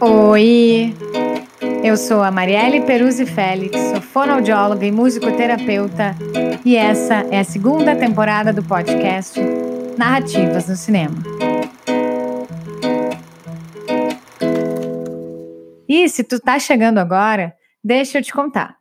Oi, 0.00 0.94
eu 1.84 1.94
sou 1.98 2.22
a 2.22 2.30
Marielle 2.30 2.80
Peruzzi 2.86 3.26
Félix, 3.26 3.78
sou 3.78 4.00
fonoaudióloga 4.00 4.86
e 4.86 4.90
musicoterapeuta 4.90 6.16
e 6.64 6.74
essa 6.74 7.16
é 7.30 7.40
a 7.40 7.44
segunda 7.44 7.94
temporada 7.94 8.50
do 8.50 8.62
podcast 8.62 9.38
Narrativas 9.98 10.70
no 10.70 10.76
Cinema. 10.76 11.22
E 15.86 16.08
se 16.08 16.24
tu 16.24 16.40
tá 16.40 16.58
chegando 16.58 16.96
agora, 16.96 17.54
deixa 17.84 18.16
eu 18.18 18.22
te 18.22 18.32
contar. 18.32 18.78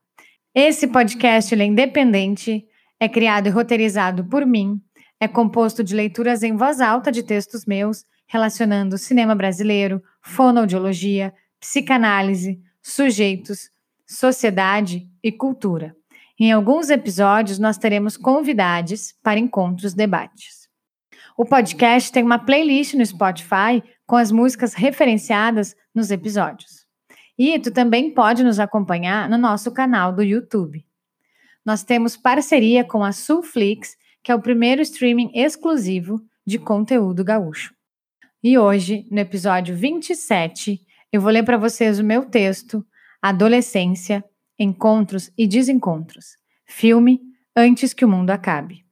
Esse 0.55 0.87
podcast 0.87 1.53
é 1.53 1.65
independente, 1.65 2.63
é 2.97 3.09
criado 3.09 3.47
e 3.47 3.49
roteirizado 3.49 4.23
por 4.23 4.45
mim, 4.45 4.79
é 5.21 5.27
composto 5.27 5.83
de 5.83 5.95
leituras 5.95 6.41
em 6.41 6.57
voz 6.57 6.81
alta 6.81 7.11
de 7.11 7.21
textos 7.21 7.63
meus 7.63 8.03
relacionando 8.25 8.97
cinema 8.97 9.35
brasileiro, 9.35 10.01
fonoaudiologia, 10.21 11.31
psicanálise, 11.59 12.59
sujeitos, 12.81 13.69
sociedade 14.07 15.07
e 15.21 15.31
cultura. 15.31 15.95
Em 16.39 16.51
alguns 16.51 16.89
episódios, 16.89 17.59
nós 17.59 17.77
teremos 17.77 18.17
convidados 18.17 19.13
para 19.21 19.37
encontros 19.37 19.93
debates. 19.93 20.67
O 21.37 21.45
podcast 21.45 22.11
tem 22.11 22.23
uma 22.23 22.39
playlist 22.39 22.95
no 22.95 23.05
Spotify 23.05 23.83
com 24.07 24.15
as 24.15 24.31
músicas 24.31 24.73
referenciadas 24.73 25.75
nos 25.93 26.09
episódios. 26.09 26.87
E 27.37 27.59
tu 27.59 27.69
também 27.69 28.11
pode 28.11 28.43
nos 28.43 28.59
acompanhar 28.59 29.29
no 29.29 29.37
nosso 29.37 29.71
canal 29.71 30.13
do 30.13 30.23
YouTube. 30.23 30.83
Nós 31.63 31.83
temos 31.83 32.17
parceria 32.17 32.83
com 32.83 33.03
a 33.03 33.11
Sulflix, 33.11 33.95
que 34.23 34.31
é 34.31 34.35
o 34.35 34.41
primeiro 34.41 34.81
streaming 34.81 35.31
exclusivo 35.33 36.21
de 36.45 36.59
conteúdo 36.59 37.23
gaúcho. 37.23 37.73
E 38.43 38.57
hoje, 38.57 39.07
no 39.09 39.19
episódio 39.19 39.75
27, 39.75 40.79
eu 41.11 41.21
vou 41.21 41.31
ler 41.31 41.43
para 41.43 41.57
vocês 41.57 41.99
o 41.99 42.03
meu 42.03 42.25
texto 42.25 42.85
Adolescência, 43.21 44.23
Encontros 44.57 45.31
e 45.37 45.47
Desencontros. 45.47 46.37
Filme 46.65 47.19
Antes 47.55 47.93
que 47.93 48.05
o 48.05 48.07
Mundo 48.07 48.29
Acabe. 48.31 48.85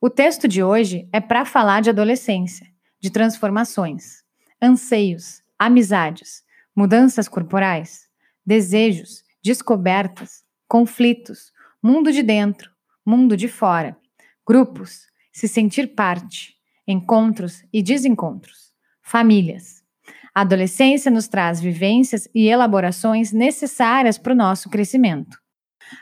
O 0.00 0.08
texto 0.08 0.46
de 0.46 0.62
hoje 0.62 1.08
é 1.12 1.20
para 1.20 1.44
falar 1.44 1.82
de 1.82 1.90
adolescência, 1.90 2.66
de 3.00 3.10
transformações, 3.10 4.22
anseios, 4.60 5.42
amizades, 5.58 6.42
mudanças 6.74 7.28
corporais, 7.28 8.08
desejos, 8.46 9.22
descobertas, 9.42 10.44
conflitos, 10.68 11.52
mundo 11.82 12.12
de 12.12 12.22
dentro, 12.22 12.70
mundo 13.04 13.36
de 13.36 13.48
fora, 13.48 13.96
grupos, 14.46 15.06
se 15.32 15.48
sentir 15.48 15.94
parte, 15.94 16.54
encontros 16.86 17.62
e 17.72 17.82
desencontros, 17.82 18.72
famílias. 19.02 19.82
A 20.34 20.40
adolescência 20.40 21.10
nos 21.10 21.28
traz 21.28 21.60
vivências 21.60 22.28
e 22.34 22.48
elaborações 22.48 23.32
necessárias 23.32 24.18
para 24.18 24.32
o 24.32 24.36
nosso 24.36 24.70
crescimento. 24.70 25.38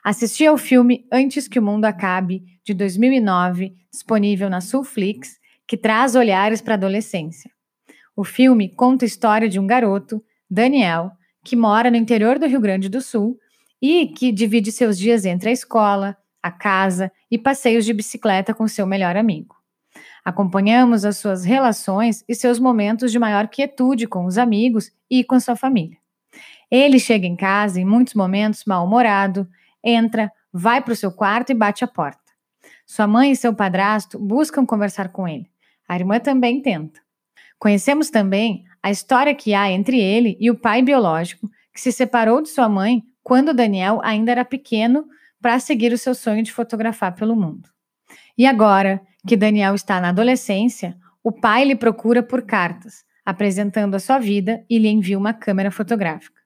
Assisti 0.05 0.47
ao 0.47 0.57
filme 0.57 1.07
Antes 1.13 1.49
que 1.49 1.59
o 1.59 1.63
Mundo 1.63 1.85
Acabe, 1.85 2.45
de 2.65 2.73
2009, 2.73 3.75
disponível 3.91 4.49
na 4.49 4.61
Sulflix, 4.61 5.39
que 5.67 5.77
traz 5.77 6.15
olhares 6.15 6.61
para 6.61 6.75
a 6.75 6.77
adolescência. 6.77 7.51
O 8.17 8.25
filme 8.25 8.69
conta 8.69 9.05
a 9.05 9.07
história 9.07 9.49
de 9.49 9.59
um 9.59 9.67
garoto, 9.67 10.23
Daniel, 10.49 11.11
que 11.45 11.57
mora 11.57 11.91
no 11.91 11.97
interior 11.97 12.39
do 12.39 12.47
Rio 12.47 12.61
Grande 12.61 12.89
do 12.89 13.01
Sul 13.01 13.39
e 13.81 14.09
que 14.09 14.31
divide 14.31 14.71
seus 14.71 14.99
dias 14.99 15.25
entre 15.25 15.49
a 15.49 15.53
escola, 15.53 16.17
a 16.43 16.51
casa 16.51 17.11
e 17.31 17.39
passeios 17.39 17.85
de 17.85 17.93
bicicleta 17.93 18.55
com 18.55 18.67
seu 18.67 18.87
melhor 18.87 19.17
amigo. 19.17 19.57
Acompanhamos 20.25 21.05
as 21.05 21.17
suas 21.17 21.45
relações 21.45 22.25
e 22.29 22.35
seus 22.35 22.59
momentos 22.59 23.11
de 23.11 23.19
maior 23.19 23.49
quietude 23.49 24.07
com 24.07 24.25
os 24.27 24.39
amigos 24.39 24.91
e 25.11 25.25
com 25.25 25.39
sua 25.41 25.57
família. 25.57 25.99
Ele 26.71 26.99
chega 26.99 27.27
em 27.27 27.35
casa 27.35 27.81
em 27.81 27.85
muitos 27.85 28.15
momentos 28.15 28.65
mal-humorado, 28.65 29.49
entra, 29.83 30.31
vai 30.53 30.81
para 30.81 30.93
o 30.93 30.97
seu 30.97 31.11
quarto 31.11 31.51
e 31.51 31.55
bate 31.55 31.83
a 31.83 31.89
porta. 31.89 32.21
Sua 32.87 33.07
mãe 33.07 33.33
e 33.33 33.37
seu 33.37 33.55
padrasto 33.55 34.19
buscam 34.19 34.67
conversar 34.67 35.11
com 35.11 35.27
ele. 35.27 35.51
A 35.89 35.97
irmã 35.97 36.21
também 36.21 36.61
tenta. 36.61 37.01
Conhecemos 37.59 38.11
também 38.11 38.65
a 38.83 38.91
história 38.91 39.35
que 39.35 39.55
há 39.55 39.71
entre 39.71 39.99
ele 39.99 40.37
e 40.41 40.51
o 40.51 40.57
pai 40.57 40.83
biológico, 40.83 41.51
que 41.73 41.81
se 41.81 41.93
separou 41.93 42.41
de 42.41 42.49
sua 42.49 42.69
mãe 42.69 43.03
quando 43.23 43.55
Daniel 43.55 44.01
ainda 44.03 44.33
era 44.33 44.45
pequeno 44.45 45.07
para 45.41 45.59
seguir 45.59 45.93
o 45.93 45.99
seu 45.99 46.15
sonho 46.15 46.43
de 46.43 46.53
fotografar 46.53 47.15
pelo 47.15 47.37
mundo. 47.37 47.69
E 48.37 48.47
agora 48.47 49.01
que 49.27 49.37
Daniel 49.37 49.75
está 49.75 50.01
na 50.01 50.11
adolescência, 50.11 50.97
o 51.23 51.33
pai 51.33 51.65
lhe 51.65 51.77
procura 51.77 52.23
por 52.23 52.43
cartas, 52.43 53.05
apresentando 53.25 53.95
a 53.95 54.01
sua 54.01 54.19
vida 54.19 54.65
e 54.69 54.79
lhe 54.79 54.89
envia 54.89 55.19
uma 55.19 55.35
câmera 55.35 55.71
fotográfica. 55.71 56.41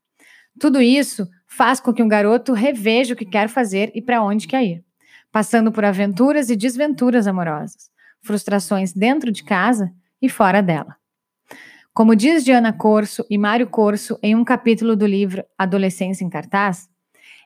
Tudo 0.58 0.80
isso 0.80 1.28
faz 1.46 1.80
com 1.80 1.92
que 1.92 2.02
um 2.02 2.08
garoto 2.08 2.52
reveja 2.52 3.14
o 3.14 3.16
que 3.16 3.24
quer 3.24 3.48
fazer 3.48 3.90
e 3.94 4.02
para 4.02 4.22
onde 4.22 4.46
quer 4.46 4.64
ir, 4.64 4.84
passando 5.30 5.70
por 5.72 5.84
aventuras 5.84 6.50
e 6.50 6.56
desventuras 6.56 7.26
amorosas, 7.26 7.90
frustrações 8.20 8.92
dentro 8.92 9.30
de 9.30 9.44
casa 9.44 9.92
e 10.20 10.28
fora 10.28 10.62
dela. 10.62 10.96
Como 11.92 12.16
diz 12.16 12.44
Diana 12.44 12.72
Corso 12.72 13.24
e 13.30 13.38
Mário 13.38 13.68
Corso 13.68 14.18
em 14.20 14.34
um 14.34 14.44
capítulo 14.44 14.96
do 14.96 15.06
livro 15.06 15.44
Adolescência 15.56 16.24
em 16.24 16.28
Cartaz, 16.28 16.88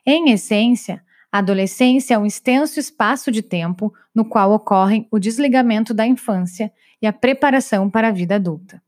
em 0.05 0.31
essência, 0.31 1.03
a 1.31 1.39
adolescência 1.39 2.15
é 2.15 2.17
um 2.17 2.25
extenso 2.25 2.79
espaço 2.79 3.31
de 3.31 3.41
tempo 3.41 3.93
no 4.13 4.25
qual 4.25 4.51
ocorrem 4.51 5.07
o 5.11 5.19
desligamento 5.19 5.93
da 5.93 6.05
infância 6.05 6.71
e 7.01 7.05
a 7.05 7.13
preparação 7.13 7.89
para 7.89 8.07
a 8.07 8.11
vida 8.11 8.35
adulta. 8.35 8.81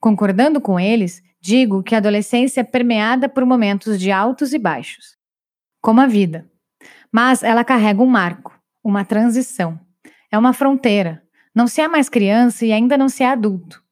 Concordando 0.00 0.60
com 0.60 0.80
eles, 0.80 1.22
digo 1.40 1.82
que 1.82 1.94
a 1.94 1.98
adolescência 1.98 2.60
é 2.62 2.64
permeada 2.64 3.28
por 3.28 3.44
momentos 3.44 4.00
de 4.00 4.10
altos 4.10 4.54
e 4.54 4.58
baixos, 4.58 5.16
como 5.80 6.00
a 6.00 6.06
vida. 6.06 6.50
Mas 7.12 7.42
ela 7.42 7.64
carrega 7.64 8.02
um 8.02 8.06
marco, 8.06 8.58
uma 8.82 9.04
transição. 9.04 9.78
É 10.30 10.38
uma 10.38 10.52
fronteira. 10.52 11.22
Não 11.54 11.66
se 11.66 11.80
é 11.80 11.88
mais 11.88 12.08
criança 12.08 12.64
e 12.64 12.72
ainda 12.72 12.96
não 12.96 13.08
se 13.08 13.22
é 13.22 13.28
adulto. 13.28 13.82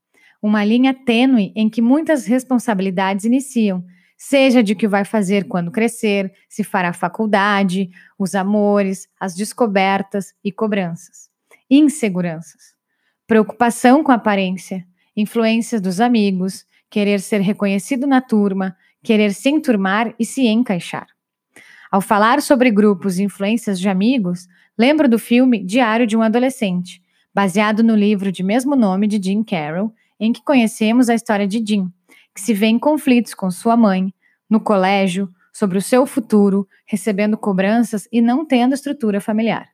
Uma 0.42 0.64
linha 0.64 0.92
tênue 0.92 1.52
em 1.54 1.68
que 1.68 1.80
muitas 1.80 2.26
responsabilidades 2.26 3.24
iniciam 3.24 3.84
seja 4.26 4.62
de 4.62 4.74
que 4.74 4.88
vai 4.88 5.04
fazer 5.04 5.46
quando 5.46 5.70
crescer, 5.70 6.32
se 6.48 6.64
fará 6.64 6.94
faculdade, 6.94 7.90
os 8.18 8.34
amores, 8.34 9.06
as 9.20 9.34
descobertas 9.34 10.32
e 10.42 10.50
cobranças. 10.50 11.28
Inseguranças. 11.70 12.74
Preocupação 13.26 14.02
com 14.02 14.12
a 14.12 14.14
aparência, 14.14 14.86
influências 15.14 15.78
dos 15.78 16.00
amigos, 16.00 16.64
querer 16.88 17.20
ser 17.20 17.42
reconhecido 17.42 18.06
na 18.06 18.22
turma, 18.22 18.74
querer 19.02 19.34
se 19.34 19.50
enturmar 19.50 20.14
e 20.18 20.24
se 20.24 20.46
encaixar. 20.46 21.06
Ao 21.92 22.00
falar 22.00 22.40
sobre 22.40 22.70
grupos 22.70 23.18
e 23.18 23.24
influências 23.24 23.78
de 23.78 23.90
amigos, 23.90 24.48
lembro 24.76 25.06
do 25.06 25.18
filme 25.18 25.62
Diário 25.62 26.06
de 26.06 26.16
um 26.16 26.22
Adolescente, 26.22 27.02
baseado 27.34 27.82
no 27.82 27.94
livro 27.94 28.32
de 28.32 28.42
mesmo 28.42 28.74
nome 28.74 29.06
de 29.06 29.22
Jim 29.22 29.42
Carroll, 29.42 29.92
em 30.18 30.32
que 30.32 30.42
conhecemos 30.42 31.10
a 31.10 31.14
história 31.14 31.46
de 31.46 31.62
Jim, 31.62 31.92
que 32.34 32.40
se 32.40 32.52
vê 32.52 32.66
em 32.66 32.78
conflitos 32.78 33.34
com 33.34 33.50
sua 33.50 33.76
mãe, 33.76 34.12
no 34.50 34.60
colégio, 34.60 35.28
sobre 35.52 35.78
o 35.78 35.82
seu 35.82 36.04
futuro, 36.04 36.66
recebendo 36.84 37.38
cobranças 37.38 38.08
e 38.10 38.20
não 38.20 38.44
tendo 38.44 38.74
estrutura 38.74 39.20
familiar. 39.20 39.68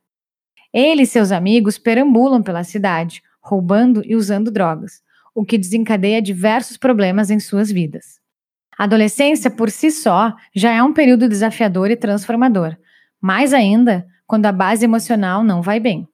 Ele 0.71 1.01
e 1.01 1.07
seus 1.07 1.31
amigos 1.31 1.77
perambulam 1.77 2.41
pela 2.41 2.63
cidade, 2.63 3.21
roubando 3.41 4.01
e 4.05 4.15
usando 4.15 4.51
drogas, 4.51 5.01
o 5.33 5.43
que 5.43 5.57
desencadeia 5.57 6.21
diversos 6.21 6.77
problemas 6.77 7.29
em 7.29 7.39
suas 7.39 7.71
vidas. 7.71 8.21
A 8.77 8.85
adolescência, 8.85 9.51
por 9.51 9.69
si 9.69 9.91
só, 9.91 10.33
já 10.55 10.71
é 10.71 10.81
um 10.81 10.93
período 10.93 11.27
desafiador 11.27 11.91
e 11.91 11.95
transformador, 11.95 12.77
mais 13.19 13.53
ainda 13.53 14.05
quando 14.25 14.45
a 14.45 14.51
base 14.51 14.85
emocional 14.85 15.43
não 15.43 15.61
vai 15.61 15.79
bem. 15.79 16.07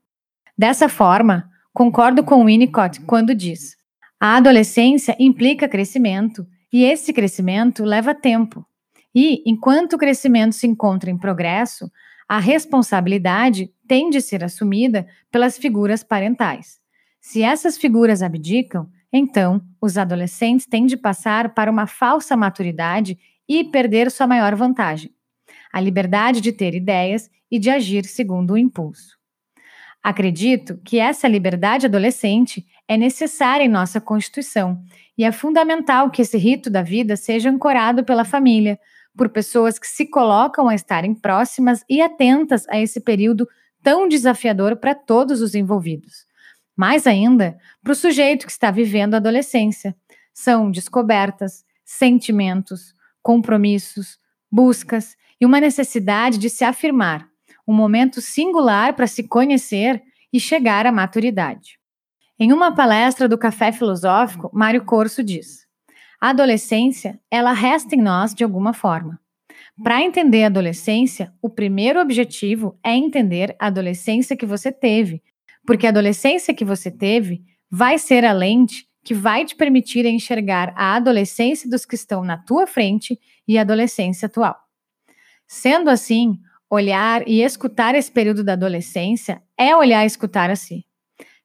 Dessa 0.57 0.89
forma, 0.89 1.49
concordo 1.71 2.23
com 2.23 2.45
Winnicott 2.45 3.01
quando 3.01 3.35
diz: 3.35 3.76
a 4.19 4.37
adolescência 4.37 5.15
implica 5.19 5.67
crescimento 5.67 6.45
e 6.73 6.83
esse 6.83 7.13
crescimento 7.13 7.83
leva 7.83 8.15
tempo. 8.15 8.65
E, 9.13 9.43
enquanto 9.45 9.93
o 9.93 9.97
crescimento 9.97 10.53
se 10.53 10.67
encontra 10.67 11.09
em 11.09 11.17
progresso, 11.17 11.91
a 12.27 12.39
responsabilidade 12.39 13.71
tem 13.87 14.09
de 14.09 14.19
ser 14.19 14.43
assumida 14.43 15.07
pelas 15.31 15.57
figuras 15.57 16.03
parentais. 16.03 16.79
Se 17.21 17.41
essas 17.41 17.77
figuras 17.77 18.21
abdicam, 18.21 18.89
então 19.13 19.61
os 19.81 19.97
adolescentes 19.97 20.65
têm 20.65 20.85
de 20.85 20.97
passar 20.97 21.53
para 21.53 21.71
uma 21.71 21.87
falsa 21.87 22.35
maturidade 22.35 23.17
e 23.47 23.63
perder 23.63 24.11
sua 24.11 24.27
maior 24.27 24.55
vantagem, 24.55 25.11
a 25.71 25.79
liberdade 25.79 26.41
de 26.41 26.51
ter 26.51 26.73
ideias 26.73 27.29
e 27.49 27.57
de 27.57 27.69
agir 27.69 28.05
segundo 28.05 28.53
o 28.53 28.57
impulso. 28.57 29.17
Acredito 30.03 30.79
que 30.85 30.99
essa 30.99 31.27
liberdade 31.27 31.85
adolescente 31.85 32.65
é 32.87 32.97
necessária 32.97 33.63
em 33.63 33.69
nossa 33.69 33.99
Constituição 33.99 34.81
e 35.17 35.23
é 35.23 35.31
fundamental 35.31 36.09
que 36.09 36.21
esse 36.21 36.37
rito 36.37 36.69
da 36.69 36.81
vida 36.81 37.15
seja 37.15 37.49
ancorado 37.49 38.03
pela 38.03 38.23
família, 38.23 38.79
por 39.15 39.29
pessoas 39.29 39.79
que 39.79 39.87
se 39.87 40.05
colocam 40.05 40.69
a 40.69 40.75
estarem 40.75 41.13
próximas 41.13 41.83
e 41.89 42.01
atentas 42.01 42.67
a 42.69 42.79
esse 42.79 43.01
período 43.01 43.47
tão 43.81 44.07
desafiador 44.07 44.77
para 44.77 44.93
todos 44.93 45.41
os 45.41 45.55
envolvidos. 45.55 46.25
mais 46.75 47.07
ainda 47.07 47.57
para 47.81 47.91
o 47.91 47.95
sujeito 47.95 48.45
que 48.45 48.51
está 48.51 48.69
vivendo 48.69 49.15
a 49.15 49.17
adolescência. 49.17 49.95
São 50.31 50.69
descobertas, 50.69 51.65
sentimentos, 51.83 52.93
compromissos, 53.23 54.19
buscas 54.51 55.15
e 55.41 55.45
uma 55.45 55.59
necessidade 55.59 56.37
de 56.37 56.51
se 56.51 56.63
afirmar, 56.63 57.27
um 57.67 57.73
momento 57.73 58.21
singular 58.21 58.93
para 58.93 59.07
se 59.07 59.23
conhecer 59.23 60.03
e 60.31 60.39
chegar 60.39 60.85
à 60.85 60.91
maturidade. 60.91 61.79
Em 62.39 62.53
uma 62.53 62.71
palestra 62.71 63.27
do 63.27 63.35
Café 63.35 63.71
Filosófico, 63.71 64.51
Mário 64.53 64.85
Corso 64.85 65.23
diz: 65.23 65.65
A 66.21 66.29
adolescência, 66.29 67.19
ela 67.31 67.51
resta 67.51 67.95
em 67.95 68.01
nós 68.01 68.35
de 68.35 68.43
alguma 68.43 68.73
forma. 68.73 69.19
Para 69.83 70.03
entender 70.03 70.43
a 70.43 70.47
adolescência, 70.47 71.33
o 71.41 71.49
primeiro 71.49 71.99
objetivo 71.99 72.77
é 72.83 72.95
entender 72.95 73.55
a 73.59 73.67
adolescência 73.67 74.37
que 74.37 74.45
você 74.45 74.71
teve, 74.71 75.23
porque 75.65 75.87
a 75.87 75.89
adolescência 75.89 76.53
que 76.53 76.63
você 76.63 76.91
teve 76.91 77.43
vai 77.71 77.97
ser 77.97 78.23
a 78.23 78.33
lente 78.33 78.87
que 79.03 79.15
vai 79.15 79.43
te 79.43 79.55
permitir 79.55 80.05
enxergar 80.05 80.73
a 80.75 80.95
adolescência 80.95 81.67
dos 81.67 81.85
que 81.85 81.95
estão 81.95 82.23
na 82.23 82.37
tua 82.37 82.67
frente 82.67 83.19
e 83.47 83.57
a 83.57 83.61
adolescência 83.61 84.27
atual. 84.27 84.55
Sendo 85.47 85.89
assim, 85.89 86.39
olhar 86.69 87.27
e 87.27 87.41
escutar 87.41 87.95
esse 87.95 88.11
período 88.11 88.43
da 88.43 88.53
adolescência 88.53 89.41
é 89.57 89.75
olhar 89.75 90.03
e 90.03 90.07
escutar 90.07 90.51
a 90.51 90.55
si. 90.55 90.86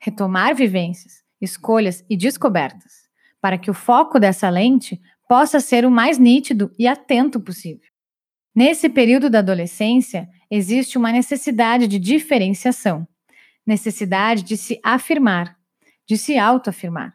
Retomar 0.04 0.52
vivências, 0.56 1.22
escolhas 1.40 2.04
e 2.10 2.16
descobertas, 2.16 3.08
para 3.40 3.56
que 3.56 3.70
o 3.70 3.74
foco 3.74 4.18
dessa 4.18 4.50
lente 4.50 5.00
possa 5.28 5.60
ser 5.60 5.86
o 5.86 5.92
mais 5.92 6.18
nítido 6.18 6.72
e 6.76 6.88
atento 6.88 7.38
possível. 7.38 7.88
Nesse 8.52 8.88
período 8.88 9.30
da 9.30 9.38
adolescência, 9.38 10.28
existe 10.50 10.98
uma 10.98 11.12
necessidade 11.12 11.86
de 11.86 12.00
diferenciação, 12.00 13.06
necessidade 13.64 14.42
de 14.42 14.56
se 14.56 14.80
afirmar, 14.82 15.56
de 16.04 16.18
se 16.18 16.36
autoafirmar. 16.36 17.14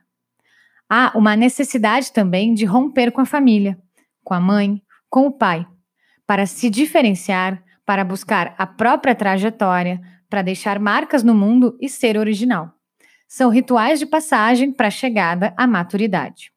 Há 0.89 1.11
uma 1.13 1.35
necessidade 1.35 2.13
também 2.13 2.53
de 2.53 2.63
romper 2.63 3.11
com 3.11 3.19
a 3.19 3.25
família, 3.25 3.77
com 4.23 4.33
a 4.33 4.39
mãe, 4.39 4.81
com 5.09 5.27
o 5.27 5.31
pai, 5.31 5.67
para 6.25 6.45
se 6.45 6.69
diferenciar, 6.69 7.61
para 7.85 8.05
buscar 8.05 8.55
a 8.57 8.65
própria 8.65 9.13
trajetória, 9.13 9.99
para 10.29 10.41
deixar 10.41 10.79
marcas 10.79 11.21
no 11.21 11.33
mundo 11.33 11.77
e 11.81 11.89
ser 11.89 12.17
original. 12.17 12.76
São 13.27 13.49
rituais 13.49 13.99
de 13.99 14.05
passagem 14.05 14.71
para 14.71 14.87
a 14.87 14.91
chegada 14.91 15.53
à 15.57 15.67
maturidade. 15.67 16.51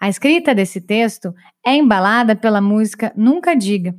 A 0.00 0.08
escrita 0.08 0.54
desse 0.54 0.80
texto 0.80 1.34
é 1.64 1.74
embalada 1.74 2.34
pela 2.36 2.60
música 2.60 3.12
Nunca 3.16 3.54
Diga, 3.54 3.94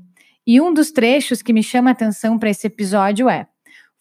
e 0.45 0.61
um 0.61 0.73
dos 0.73 0.91
trechos 0.91 1.41
que 1.41 1.51
me 1.51 1.63
chama 1.63 1.89
a 1.89 1.93
atenção 1.93 2.37
para 2.37 2.49
esse 2.49 2.67
episódio 2.67 3.29
é: 3.29 3.47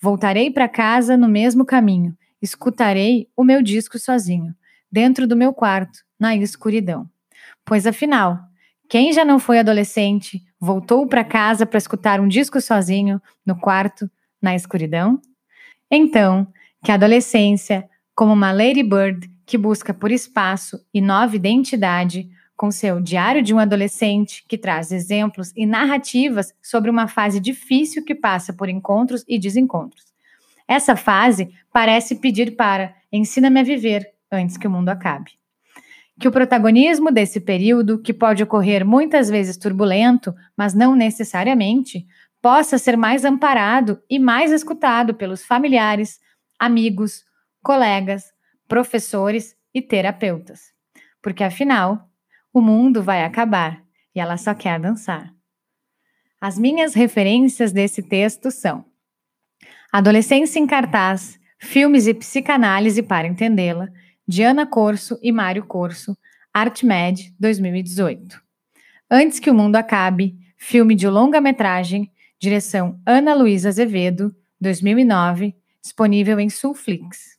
Voltarei 0.00 0.50
para 0.50 0.68
casa 0.68 1.16
no 1.16 1.28
mesmo 1.28 1.64
caminho, 1.64 2.16
escutarei 2.40 3.28
o 3.36 3.42
meu 3.42 3.62
disco 3.62 3.98
sozinho, 3.98 4.54
dentro 4.90 5.26
do 5.26 5.36
meu 5.36 5.52
quarto, 5.52 6.00
na 6.18 6.36
escuridão. 6.36 7.08
Pois 7.64 7.86
afinal, 7.86 8.38
quem 8.88 9.12
já 9.12 9.24
não 9.24 9.38
foi 9.38 9.58
adolescente, 9.58 10.42
voltou 10.60 11.06
para 11.06 11.24
casa 11.24 11.66
para 11.66 11.78
escutar 11.78 12.20
um 12.20 12.28
disco 12.28 12.60
sozinho, 12.60 13.20
no 13.44 13.58
quarto, 13.58 14.08
na 14.40 14.54
escuridão? 14.54 15.20
Então, 15.90 16.46
que 16.84 16.90
a 16.90 16.94
adolescência, 16.94 17.88
como 18.14 18.32
uma 18.32 18.52
Lady 18.52 18.82
Bird, 18.82 19.31
que 19.44 19.56
busca 19.56 19.94
por 19.94 20.11
espaço 20.11 20.81
e 20.93 21.00
nova 21.00 21.37
identidade, 21.37 22.28
com 22.56 22.70
seu 22.70 23.00
Diário 23.00 23.43
de 23.43 23.55
um 23.55 23.58
Adolescente, 23.58 24.44
que 24.49 24.56
traz 24.56 24.90
exemplos 24.90 25.52
e 25.55 25.67
narrativas 25.67 26.55
sobre 26.62 26.90
uma 26.90 27.06
fase 27.06 27.38
difícil 27.38 28.05
que 28.05 28.14
passa 28.14 28.52
por 28.52 28.69
encontros 28.69 29.23
e 29.28 29.38
desencontros. 29.38 30.05
Essa 30.67 30.96
fase 30.96 31.50
parece 31.73 32.17
pedir 32.17 32.56
para 32.56 32.94
ensina-me 33.12 33.61
a 33.61 33.62
viver 33.62 34.11
antes 34.32 34.56
que 34.56 34.67
o 34.67 34.70
mundo 34.70 34.88
acabe. 34.88 35.32
Que 36.19 36.26
o 36.26 36.32
protagonismo 36.32 37.12
desse 37.12 37.40
período, 37.40 38.00
que 38.00 38.12
pode 38.12 38.43
ocorrer 38.43 38.84
muitas 38.84 39.28
vezes 39.28 39.56
turbulento, 39.56 40.34
mas 40.56 40.73
não 40.75 40.96
necessariamente, 40.96 42.06
possa 42.40 42.78
ser 42.78 42.96
mais 42.96 43.25
amparado 43.25 44.00
e 44.08 44.19
mais 44.19 44.50
escutado 44.50 45.14
pelos 45.14 45.44
familiares, 45.44 46.19
amigos, 46.58 47.24
colegas, 47.62 48.32
professores 48.68 49.56
e 49.74 49.82
terapeutas. 49.82 50.72
Porque 51.22 51.44
afinal, 51.44 52.08
o 52.52 52.60
mundo 52.60 53.02
vai 53.02 53.24
acabar 53.24 53.82
e 54.14 54.20
ela 54.20 54.36
só 54.36 54.54
quer 54.54 54.80
dançar. 54.80 55.32
As 56.40 56.58
minhas 56.58 56.94
referências 56.94 57.72
desse 57.72 58.02
texto 58.02 58.50
são 58.50 58.84
Adolescência 59.92 60.58
em 60.58 60.66
Cartaz, 60.66 61.38
Filmes 61.58 62.06
e 62.06 62.14
Psicanálise 62.14 63.02
para 63.02 63.26
Entendê-la, 63.26 63.88
Diana 64.28 64.66
Corso 64.66 65.18
e 65.22 65.32
Mário 65.32 65.64
Corso, 65.64 66.16
ArtMed 66.52 67.34
2018. 67.38 68.40
Antes 69.10 69.38
que 69.38 69.50
o 69.50 69.54
Mundo 69.54 69.76
Acabe, 69.76 70.36
filme 70.56 70.94
de 70.94 71.08
longa-metragem, 71.08 72.10
direção 72.38 73.00
Ana 73.06 73.34
Luísa 73.34 73.68
Azevedo, 73.68 74.34
2009, 74.60 75.54
disponível 75.86 76.40
em 76.40 76.50
Sulflix. 76.50 77.38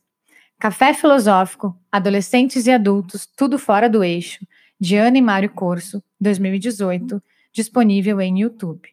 Café 0.58 0.94
Filosófico, 0.94 1.78
Adolescentes 1.92 2.66
e 2.66 2.70
Adultos, 2.70 3.26
Tudo 3.26 3.58
Fora 3.58 3.88
do 3.88 4.02
Eixo, 4.02 4.44
de 4.80 4.96
Ana 4.96 5.18
e 5.18 5.22
Mário 5.22 5.50
Corso, 5.50 6.02
2018, 6.20 7.22
disponível 7.52 8.20
em 8.20 8.40
YouTube. 8.40 8.88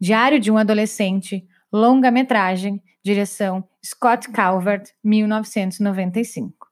Diário 0.00 0.40
de 0.40 0.50
um 0.50 0.58
Adolescente, 0.58 1.46
longa-metragem, 1.72 2.82
direção 3.02 3.64
Scott 3.84 4.28
Calvert, 4.30 4.90
1995. 5.02 6.66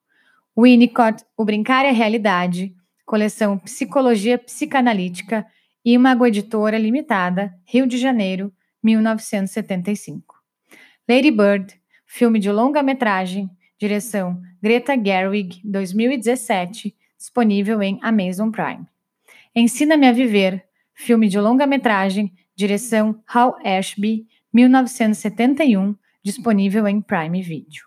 Winnicott, 0.58 1.24
O 1.36 1.44
Brincar 1.44 1.84
é 1.84 1.92
Realidade, 1.92 2.74
coleção 3.04 3.56
Psicologia 3.58 4.36
Psicanalítica, 4.36 5.46
Imago 5.84 6.26
Editora 6.26 6.76
Limitada, 6.76 7.54
Rio 7.64 7.86
de 7.86 7.98
Janeiro, 7.98 8.52
1975. 8.82 10.34
Lady 11.08 11.30
Bird, 11.30 11.80
filme 12.06 12.38
de 12.38 12.50
longa-metragem, 12.50 13.50
direção 13.78 14.40
Greta 14.62 14.94
Gerwig, 14.96 15.60
2017, 15.64 16.94
disponível 17.18 17.82
em 17.82 17.98
Amazon 18.02 18.50
Prime. 18.50 18.86
Ensina-me 19.54 20.06
a 20.06 20.12
Viver, 20.12 20.64
filme 20.94 21.28
de 21.28 21.38
longa-metragem, 21.38 22.32
direção 22.54 23.22
Hal 23.26 23.56
Ashby, 23.64 24.26
1971, 24.52 25.94
disponível 26.22 26.88
em 26.88 27.00
Prime 27.00 27.42
Video. 27.42 27.84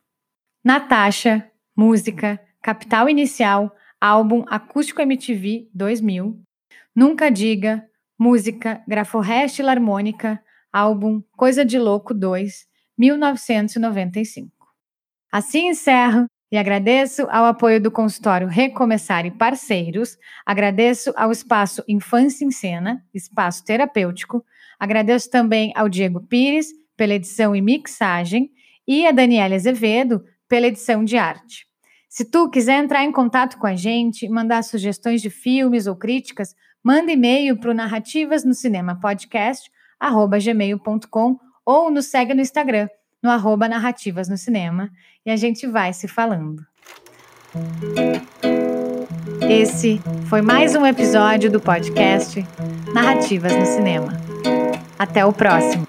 Natasha, 0.64 1.50
música, 1.76 2.40
Capital 2.62 3.10
Inicial, 3.10 3.76
álbum 4.00 4.46
Acústico 4.48 5.02
MTV 5.02 5.68
2000. 5.74 6.40
Nunca 6.96 7.32
Diga, 7.32 7.86
música, 8.18 8.84
Graforrest 8.88 9.60
Harmônica, 9.62 10.44
álbum 10.72 11.22
Coisa 11.36 11.66
de 11.66 11.80
Louco 11.80 12.14
2, 12.14 12.69
1995. 13.00 14.52
Assim 15.32 15.70
encerro 15.70 16.26
e 16.52 16.58
agradeço 16.58 17.28
ao 17.30 17.46
apoio 17.46 17.82
do 17.82 17.90
consultório 17.90 18.48
Recomeçar 18.48 19.26
e 19.26 19.32
parceiros, 19.32 20.18
agradeço 20.46 21.14
ao 21.16 21.32
espaço 21.32 21.84
Infância 21.88 22.44
em 22.44 22.52
Cena, 22.52 23.02
espaço 23.14 23.64
terapêutico, 23.64 24.44
agradeço 24.78 25.30
também 25.30 25.72
ao 25.76 25.88
Diego 25.88 26.22
Pires 26.22 26.68
pela 26.98 27.14
edição 27.14 27.56
e 27.56 27.62
mixagem 27.62 28.52
e 28.88 29.08
a 29.08 29.12
Daniela 29.12 29.56
Azevedo 29.56 30.24
pela 30.48 30.68
edição 30.68 31.06
de 31.06 31.18
arte. 31.18 31.68
Se 32.10 32.26
tu 32.26 32.50
quiser 32.50 32.84
entrar 32.84 33.04
em 33.06 33.12
contato 33.12 33.58
com 33.58 33.68
a 33.68 33.76
gente, 33.76 34.28
mandar 34.28 34.64
sugestões 34.64 35.22
de 35.22 35.30
filmes 35.30 35.86
ou 35.86 35.96
críticas, 35.96 36.56
manda 36.84 37.12
e-mail 37.12 37.58
para 37.58 37.70
o 37.70 37.74
narrativas 37.74 38.44
ou 41.70 41.92
nos 41.92 42.08
segue 42.08 42.34
no 42.34 42.42
Instagram 42.42 42.90
no 43.22 43.30
arroba 43.30 43.70
Narrativas 43.70 44.28
no 44.28 44.36
Cinema 44.36 44.90
e 45.24 45.30
a 45.30 45.36
gente 45.36 45.68
vai 45.68 45.94
se 45.94 46.08
falando. 46.08 46.66
Esse 49.48 50.02
foi 50.28 50.42
mais 50.42 50.74
um 50.74 50.84
episódio 50.84 51.52
do 51.52 51.60
podcast 51.60 52.44
Narrativas 52.92 53.56
no 53.56 53.68
Cinema. 53.68 54.14
Até 54.98 55.24
o 55.24 55.32
próximo! 55.32 55.86